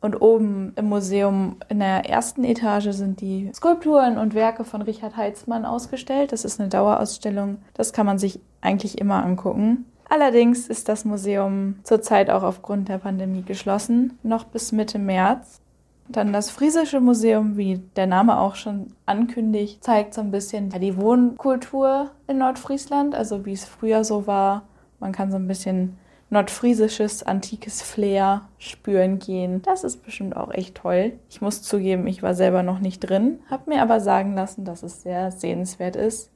Und 0.02 0.20
oben 0.20 0.72
im 0.76 0.88
Museum 0.88 1.56
in 1.68 1.78
der 1.78 2.08
ersten 2.08 2.44
Etage 2.44 2.90
sind 2.90 3.20
die 3.20 3.50
Skulpturen 3.54 4.18
und 4.18 4.34
Werke 4.34 4.64
von 4.64 4.82
Richard 4.82 5.16
Heitzmann 5.16 5.64
ausgestellt. 5.64 6.32
Das 6.32 6.44
ist 6.44 6.60
eine 6.60 6.68
Dauerausstellung. 6.68 7.58
Das 7.74 7.92
kann 7.92 8.06
man 8.06 8.18
sich 8.18 8.40
eigentlich 8.60 8.98
immer 8.98 9.24
angucken. 9.24 9.86
Allerdings 10.08 10.68
ist 10.68 10.88
das 10.88 11.04
Museum 11.04 11.76
zurzeit 11.82 12.30
auch 12.30 12.42
aufgrund 12.42 12.88
der 12.88 12.98
Pandemie 12.98 13.42
geschlossen, 13.42 14.18
noch 14.22 14.44
bis 14.44 14.72
Mitte 14.72 14.98
März. 14.98 15.60
Dann 16.08 16.32
das 16.32 16.50
Friesische 16.50 17.00
Museum, 17.00 17.56
wie 17.56 17.78
der 17.96 18.06
Name 18.06 18.38
auch 18.38 18.54
schon 18.54 18.92
ankündigt, 19.06 19.82
zeigt 19.82 20.14
so 20.14 20.20
ein 20.20 20.30
bisschen 20.30 20.70
die 20.70 20.96
Wohnkultur 20.96 22.12
in 22.28 22.38
Nordfriesland, 22.38 23.16
also 23.16 23.44
wie 23.44 23.52
es 23.52 23.64
früher 23.64 24.04
so 24.04 24.28
war. 24.28 24.62
Man 25.00 25.10
kann 25.10 25.32
so 25.32 25.36
ein 25.36 25.48
bisschen 25.48 25.98
nordfriesisches, 26.30 27.24
antikes 27.24 27.82
Flair 27.82 28.42
spüren 28.58 29.18
gehen. 29.18 29.62
Das 29.62 29.82
ist 29.82 30.04
bestimmt 30.04 30.36
auch 30.36 30.52
echt 30.52 30.76
toll. 30.76 31.14
Ich 31.28 31.40
muss 31.40 31.62
zugeben, 31.62 32.06
ich 32.06 32.22
war 32.22 32.34
selber 32.34 32.62
noch 32.62 32.78
nicht 32.78 33.00
drin, 33.00 33.40
habe 33.50 33.70
mir 33.70 33.82
aber 33.82 34.00
sagen 34.00 34.34
lassen, 34.34 34.64
dass 34.64 34.84
es 34.84 35.02
sehr 35.02 35.32
sehenswert 35.32 35.96
ist 35.96 36.30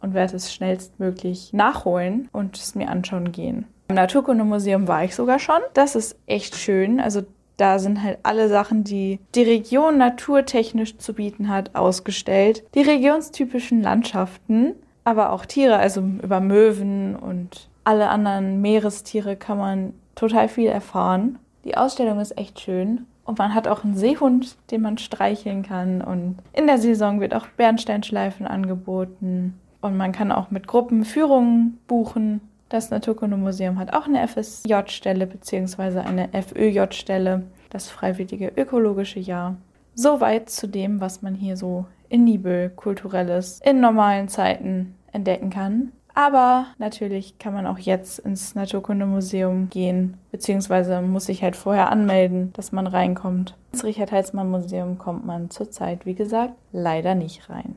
und 0.00 0.14
werde 0.14 0.36
es 0.36 0.52
schnellstmöglich 0.52 1.52
nachholen 1.52 2.28
und 2.32 2.56
es 2.56 2.74
mir 2.74 2.88
anschauen 2.88 3.32
gehen. 3.32 3.66
Im 3.88 3.96
Naturkundemuseum 3.96 4.88
war 4.88 5.04
ich 5.04 5.14
sogar 5.14 5.38
schon. 5.38 5.60
Das 5.74 5.94
ist 5.94 6.16
echt 6.26 6.56
schön. 6.56 7.00
Also 7.00 7.22
da 7.56 7.78
sind 7.78 8.02
halt 8.02 8.18
alle 8.22 8.48
Sachen, 8.48 8.84
die 8.84 9.20
die 9.34 9.42
Region 9.42 9.98
naturtechnisch 9.98 10.98
zu 10.98 11.14
bieten 11.14 11.48
hat, 11.48 11.74
ausgestellt. 11.74 12.64
Die 12.74 12.82
regionstypischen 12.82 13.82
Landschaften, 13.82 14.74
aber 15.04 15.32
auch 15.32 15.46
Tiere, 15.46 15.76
also 15.76 16.00
über 16.00 16.40
Möwen 16.40 17.16
und 17.16 17.68
alle 17.84 18.08
anderen 18.08 18.60
Meerestiere 18.60 19.36
kann 19.36 19.58
man 19.58 19.94
total 20.16 20.48
viel 20.48 20.68
erfahren. 20.68 21.38
Die 21.64 21.76
Ausstellung 21.76 22.20
ist 22.20 22.36
echt 22.36 22.60
schön. 22.60 23.06
Und 23.24 23.38
man 23.38 23.54
hat 23.54 23.66
auch 23.66 23.82
einen 23.82 23.96
Seehund, 23.96 24.56
den 24.70 24.82
man 24.82 24.98
streicheln 24.98 25.64
kann. 25.64 26.00
Und 26.00 26.36
in 26.52 26.66
der 26.66 26.78
Saison 26.78 27.20
wird 27.20 27.34
auch 27.34 27.46
Bernsteinschleifen 27.48 28.46
angeboten. 28.46 29.58
Und 29.80 29.96
man 29.96 30.12
kann 30.12 30.32
auch 30.32 30.50
mit 30.50 30.66
Gruppen 30.66 31.04
Führungen 31.04 31.78
buchen. 31.86 32.40
Das 32.68 32.90
Naturkundemuseum 32.90 33.78
hat 33.78 33.92
auch 33.92 34.06
eine 34.06 34.26
FSJ-Stelle 34.26 35.26
bzw. 35.26 36.00
eine 36.00 36.28
FÖJ-Stelle, 36.32 37.44
das 37.70 37.88
Freiwillige 37.88 38.52
Ökologische 38.56 39.20
Jahr. 39.20 39.56
Soweit 39.94 40.50
zu 40.50 40.66
dem, 40.66 41.00
was 41.00 41.22
man 41.22 41.34
hier 41.34 41.56
so 41.56 41.86
in 42.08 42.24
Nibel 42.24 42.70
kulturelles 42.70 43.60
in 43.64 43.80
normalen 43.80 44.28
Zeiten 44.28 44.94
entdecken 45.12 45.50
kann. 45.50 45.92
Aber 46.16 46.66
natürlich 46.78 47.38
kann 47.38 47.52
man 47.52 47.66
auch 47.66 47.78
jetzt 47.78 48.20
ins 48.20 48.54
Naturkundemuseum 48.54 49.68
gehen, 49.68 50.16
beziehungsweise 50.32 51.02
muss 51.02 51.26
sich 51.26 51.42
halt 51.42 51.56
vorher 51.56 51.92
anmelden, 51.92 52.54
dass 52.54 52.72
man 52.72 52.86
reinkommt. 52.86 53.54
Ins 53.72 53.84
Richard 53.84 54.12
Heitzmann 54.12 54.50
Museum 54.50 54.96
kommt 54.96 55.26
man 55.26 55.50
zurzeit, 55.50 56.06
wie 56.06 56.14
gesagt, 56.14 56.54
leider 56.72 57.14
nicht 57.14 57.50
rein. 57.50 57.76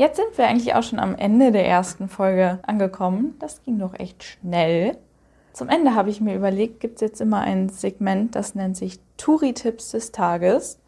Jetzt 0.00 0.16
sind 0.16 0.38
wir 0.38 0.48
eigentlich 0.48 0.74
auch 0.74 0.82
schon 0.82 0.98
am 0.98 1.14
Ende 1.14 1.52
der 1.52 1.68
ersten 1.68 2.08
Folge 2.08 2.58
angekommen. 2.62 3.34
Das 3.38 3.62
ging 3.64 3.78
doch 3.78 3.92
echt 3.92 4.24
schnell. 4.24 4.96
Zum 5.52 5.68
Ende 5.68 5.94
habe 5.94 6.08
ich 6.08 6.22
mir 6.22 6.34
überlegt, 6.34 6.80
gibt 6.80 6.94
es 6.94 7.00
jetzt 7.02 7.20
immer 7.20 7.40
ein 7.40 7.68
Segment, 7.68 8.34
das 8.34 8.54
nennt 8.54 8.78
sich 8.78 8.98
Touri-Tipps 9.18 9.90
des 9.90 10.10
Tages. 10.10 10.78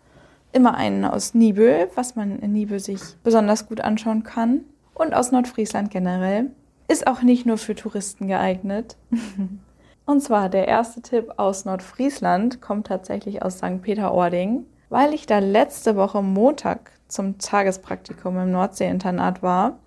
Immer 0.51 0.77
einen 0.77 1.05
aus 1.05 1.35
Nibel, 1.35 1.91
was 1.95 2.17
man 2.17 2.39
in 2.39 2.55
Nibel 2.55 2.81
sich 2.81 3.03
besonders 3.23 3.69
gut 3.69 3.83
anschauen 3.83 4.23
kann. 4.23 4.63
Und 4.95 5.13
aus 5.13 5.31
Nordfriesland 5.31 5.91
generell. 5.91 6.51
Ist 6.89 7.07
auch 7.07 7.21
nicht 7.21 7.45
nur 7.45 7.59
für 7.59 7.75
Touristen 7.75 8.29
geeignet. 8.29 8.97
Und 10.07 10.23
zwar 10.23 10.49
der 10.49 10.69
erste 10.69 11.03
Tipp 11.03 11.35
aus 11.37 11.67
Nordfriesland 11.67 12.63
kommt 12.63 12.87
tatsächlich 12.87 13.43
aus 13.43 13.59
St. 13.59 13.83
Peter-Ording, 13.83 14.65
weil 14.93 15.15
ich 15.15 15.25
da 15.25 15.39
letzte 15.39 15.97
Woche 15.97 16.21
Montag 16.21 16.93
zum 17.09 17.39
Tagespraktikum 17.39 18.37
im 18.39 18.51
Nordseeinternat 18.51 19.43
war, 19.43 19.79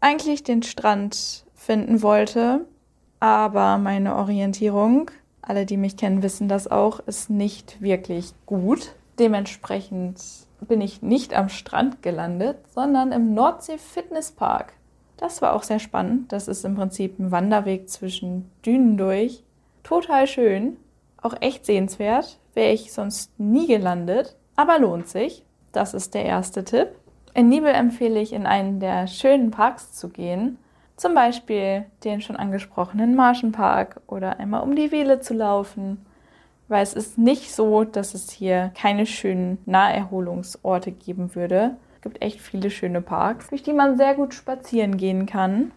eigentlich 0.00 0.44
den 0.44 0.62
Strand 0.62 1.44
finden 1.56 2.02
wollte, 2.02 2.64
aber 3.18 3.78
meine 3.78 4.14
Orientierung, 4.14 5.10
alle, 5.42 5.66
die 5.66 5.76
mich 5.76 5.96
kennen, 5.96 6.22
wissen 6.22 6.46
das 6.46 6.70
auch, 6.70 7.00
ist 7.00 7.30
nicht 7.30 7.82
wirklich 7.82 8.32
gut. 8.46 8.94
Dementsprechend 9.18 10.22
bin 10.60 10.80
ich 10.80 11.02
nicht 11.02 11.34
am 11.34 11.48
Strand 11.48 12.02
gelandet, 12.02 12.58
sondern 12.72 13.10
im 13.10 13.34
Nordsee 13.34 13.78
Fitnesspark. 13.78 14.74
Das 15.16 15.42
war 15.42 15.54
auch 15.54 15.64
sehr 15.64 15.80
spannend. 15.80 16.30
Das 16.30 16.46
ist 16.46 16.64
im 16.64 16.76
Prinzip 16.76 17.18
ein 17.18 17.32
Wanderweg 17.32 17.88
zwischen 17.88 18.48
Dünen 18.64 18.98
durch. 18.98 19.42
Total 19.82 20.28
schön, 20.28 20.76
auch 21.20 21.34
echt 21.40 21.66
sehenswert. 21.66 22.38
Wäre 22.54 22.70
ich 22.70 22.92
sonst 22.92 23.32
nie 23.40 23.66
gelandet, 23.66 24.36
aber 24.56 24.78
lohnt 24.78 25.08
sich. 25.08 25.44
Das 25.72 25.94
ist 25.94 26.14
der 26.14 26.24
erste 26.24 26.64
Tipp. 26.64 26.88
In 27.34 27.48
Nibel 27.48 27.70
empfehle 27.74 28.20
ich, 28.20 28.32
in 28.32 28.46
einen 28.46 28.78
der 28.78 29.06
schönen 29.08 29.50
Parks 29.50 29.92
zu 29.92 30.08
gehen. 30.08 30.58
Zum 30.96 31.14
Beispiel 31.14 31.86
den 32.04 32.20
schon 32.20 32.36
angesprochenen 32.36 33.16
Marschenpark 33.16 34.00
oder 34.06 34.38
einmal 34.38 34.62
um 34.62 34.76
die 34.76 34.92
Wiele 34.92 35.20
zu 35.20 35.34
laufen. 35.34 36.06
Weil 36.68 36.84
es 36.84 36.94
ist 36.94 37.18
nicht 37.18 37.52
so, 37.52 37.84
dass 37.84 38.14
es 38.14 38.30
hier 38.30 38.70
keine 38.76 39.04
schönen 39.04 39.58
Naherholungsorte 39.66 40.92
geben 40.92 41.34
würde. 41.34 41.76
Es 41.96 42.02
gibt 42.02 42.22
echt 42.22 42.40
viele 42.40 42.70
schöne 42.70 43.00
Parks, 43.00 43.48
durch 43.48 43.62
die 43.62 43.72
man 43.72 43.96
sehr 43.96 44.14
gut 44.14 44.32
spazieren 44.32 44.96
gehen 44.96 45.26
kann. 45.26 45.72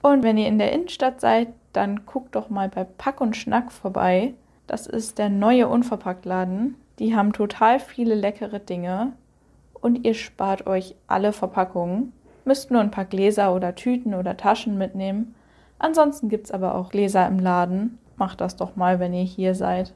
Und 0.00 0.22
wenn 0.22 0.38
ihr 0.38 0.48
in 0.48 0.58
der 0.58 0.72
Innenstadt 0.72 1.20
seid, 1.20 1.48
dann 1.72 2.06
guckt 2.06 2.34
doch 2.34 2.48
mal 2.48 2.68
bei 2.68 2.84
Pack 2.84 3.20
und 3.20 3.36
Schnack 3.36 3.70
vorbei. 3.70 4.34
Das 4.66 4.86
ist 4.86 5.18
der 5.18 5.28
neue 5.28 5.68
Unverpacktladen. 5.68 6.76
Die 6.98 7.16
haben 7.16 7.32
total 7.32 7.80
viele 7.80 8.14
leckere 8.14 8.58
Dinge 8.58 9.12
und 9.80 10.04
ihr 10.04 10.14
spart 10.14 10.66
euch 10.66 10.94
alle 11.06 11.32
Verpackungen. 11.32 12.12
Müsst 12.44 12.70
nur 12.70 12.80
ein 12.80 12.90
paar 12.90 13.04
Gläser 13.04 13.54
oder 13.54 13.74
Tüten 13.74 14.14
oder 14.14 14.36
Taschen 14.36 14.78
mitnehmen. 14.78 15.34
Ansonsten 15.78 16.28
gibt 16.28 16.46
es 16.46 16.52
aber 16.52 16.74
auch 16.74 16.90
Gläser 16.90 17.26
im 17.26 17.38
Laden. 17.38 17.98
Macht 18.16 18.40
das 18.40 18.56
doch 18.56 18.76
mal, 18.76 19.00
wenn 19.00 19.14
ihr 19.14 19.24
hier 19.24 19.54
seid. 19.54 19.94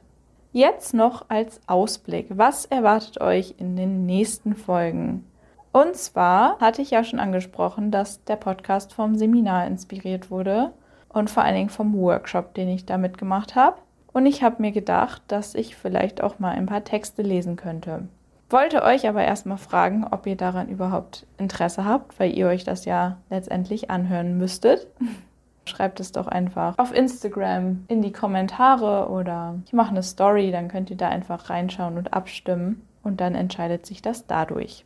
Jetzt 0.53 0.93
noch 0.93 1.25
als 1.29 1.61
Ausblick. 1.67 2.27
Was 2.29 2.65
erwartet 2.65 3.21
euch 3.21 3.55
in 3.57 3.75
den 3.75 4.05
nächsten 4.05 4.55
Folgen? 4.55 5.25
Und 5.71 5.95
zwar 5.95 6.57
hatte 6.59 6.81
ich 6.81 6.91
ja 6.91 7.03
schon 7.03 7.19
angesprochen, 7.19 7.91
dass 7.91 8.23
der 8.23 8.37
Podcast 8.37 8.93
vom 8.93 9.15
Seminar 9.15 9.67
inspiriert 9.67 10.31
wurde. 10.31 10.73
und 11.09 11.29
vor 11.29 11.43
allen 11.43 11.55
Dingen 11.55 11.69
vom 11.69 11.93
Workshop, 11.97 12.53
den 12.53 12.69
ich 12.69 12.85
da 12.85 12.97
mitgemacht 12.97 13.55
habe. 13.55 13.77
Und 14.17 14.25
ich 14.25 14.41
habe 14.41 14.63
mir 14.63 14.71
gedacht, 14.71 15.21
dass 15.27 15.53
ich 15.53 15.75
vielleicht 15.75 16.23
auch 16.23 16.39
mal 16.39 16.49
ein 16.49 16.65
paar 16.65 16.83
Texte 16.83 17.21
lesen 17.21 17.55
könnte. 17.55 18.07
Wollte 18.49 18.81
euch 18.81 19.07
aber 19.07 19.23
erstmal 19.23 19.59
fragen, 19.59 20.07
ob 20.09 20.25
ihr 20.25 20.35
daran 20.35 20.69
überhaupt 20.69 21.27
Interesse 21.37 21.85
habt, 21.85 22.19
weil 22.19 22.35
ihr 22.35 22.47
euch 22.47 22.63
das 22.63 22.85
ja 22.85 23.17
letztendlich 23.29 23.91
anhören 23.91 24.39
müsstet. 24.39 24.87
Schreibt 25.65 25.99
es 25.99 26.13
doch 26.13 26.25
einfach 26.25 26.79
auf 26.79 26.95
Instagram 26.95 27.85
in 27.89 28.01
die 28.01 28.11
Kommentare 28.11 29.07
oder 29.11 29.59
ich 29.67 29.73
mache 29.73 29.91
eine 29.91 30.01
Story, 30.01 30.49
dann 30.49 30.67
könnt 30.67 30.89
ihr 30.89 30.97
da 30.97 31.09
einfach 31.09 31.51
reinschauen 31.51 31.99
und 31.99 32.11
abstimmen 32.11 32.81
und 33.03 33.21
dann 33.21 33.35
entscheidet 33.35 33.85
sich 33.85 34.01
das 34.01 34.25
dadurch. 34.25 34.83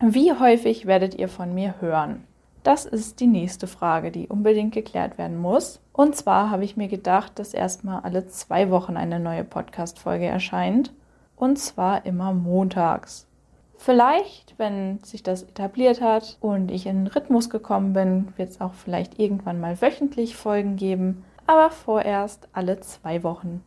Wie 0.00 0.32
häufig 0.32 0.86
werdet 0.86 1.14
ihr 1.14 1.28
von 1.28 1.54
mir 1.54 1.76
hören? 1.80 2.24
Das 2.64 2.84
ist 2.84 3.20
die 3.20 3.28
nächste 3.28 3.68
Frage, 3.68 4.10
die 4.10 4.26
unbedingt 4.26 4.74
geklärt 4.74 5.18
werden 5.18 5.38
muss. 5.38 5.81
Und 5.92 6.16
zwar 6.16 6.50
habe 6.50 6.64
ich 6.64 6.76
mir 6.76 6.88
gedacht, 6.88 7.38
dass 7.38 7.54
erstmal 7.54 8.00
alle 8.00 8.26
zwei 8.26 8.70
Wochen 8.70 8.96
eine 8.96 9.20
neue 9.20 9.44
Podcast-Folge 9.44 10.26
erscheint. 10.26 10.92
Und 11.36 11.58
zwar 11.58 12.06
immer 12.06 12.32
montags. 12.32 13.26
Vielleicht, 13.76 14.54
wenn 14.58 15.00
sich 15.02 15.24
das 15.24 15.42
etabliert 15.42 16.00
hat 16.00 16.38
und 16.40 16.70
ich 16.70 16.86
in 16.86 17.04
den 17.04 17.06
Rhythmus 17.08 17.50
gekommen 17.50 17.92
bin, 17.92 18.32
wird 18.36 18.50
es 18.50 18.60
auch 18.60 18.74
vielleicht 18.74 19.18
irgendwann 19.18 19.60
mal 19.60 19.82
wöchentlich 19.82 20.36
Folgen 20.36 20.76
geben, 20.76 21.24
aber 21.46 21.70
vorerst 21.70 22.48
alle 22.52 22.78
zwei 22.80 23.24
Wochen. 23.24 23.62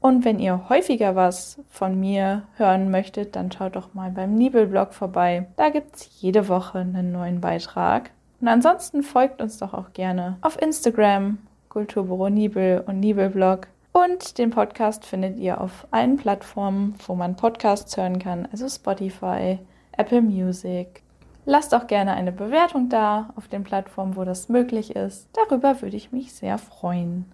Und 0.00 0.26
wenn 0.26 0.38
ihr 0.38 0.68
häufiger 0.68 1.16
was 1.16 1.58
von 1.70 1.98
mir 1.98 2.42
hören 2.56 2.90
möchtet, 2.90 3.36
dann 3.36 3.50
schaut 3.50 3.74
doch 3.74 3.94
mal 3.94 4.10
beim 4.10 4.34
Nibelblog 4.34 4.92
vorbei. 4.92 5.46
Da 5.56 5.70
gibt 5.70 5.96
es 5.96 6.20
jede 6.20 6.46
Woche 6.48 6.80
einen 6.80 7.10
neuen 7.10 7.40
Beitrag. 7.40 8.10
Und 8.42 8.48
ansonsten 8.48 9.02
folgt 9.02 9.40
uns 9.40 9.56
doch 9.56 9.72
auch 9.72 9.94
gerne 9.94 10.36
auf 10.42 10.60
Instagram, 10.60 11.38
Kulturbüro 11.74 12.30
Nibel 12.30 12.84
und 12.86 13.00
Nibelblog. 13.00 13.66
Und 13.90 14.38
den 14.38 14.50
Podcast 14.50 15.04
findet 15.04 15.36
ihr 15.40 15.60
auf 15.60 15.88
allen 15.90 16.16
Plattformen, 16.16 16.94
wo 17.04 17.16
man 17.16 17.34
Podcasts 17.34 17.96
hören 17.96 18.20
kann, 18.20 18.46
also 18.52 18.68
Spotify, 18.68 19.58
Apple 19.90 20.22
Music. 20.22 21.02
Lasst 21.44 21.74
auch 21.74 21.88
gerne 21.88 22.12
eine 22.14 22.30
Bewertung 22.30 22.90
da 22.90 23.30
auf 23.34 23.48
den 23.48 23.64
Plattformen, 23.64 24.14
wo 24.14 24.22
das 24.22 24.48
möglich 24.48 24.94
ist. 24.94 25.28
Darüber 25.32 25.82
würde 25.82 25.96
ich 25.96 26.12
mich 26.12 26.32
sehr 26.32 26.58
freuen. 26.58 27.24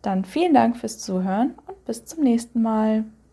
Dann 0.00 0.24
vielen 0.24 0.54
Dank 0.54 0.78
fürs 0.78 0.98
Zuhören 0.98 1.52
und 1.66 1.84
bis 1.84 2.06
zum 2.06 2.24
nächsten 2.24 2.62
Mal. 2.62 3.04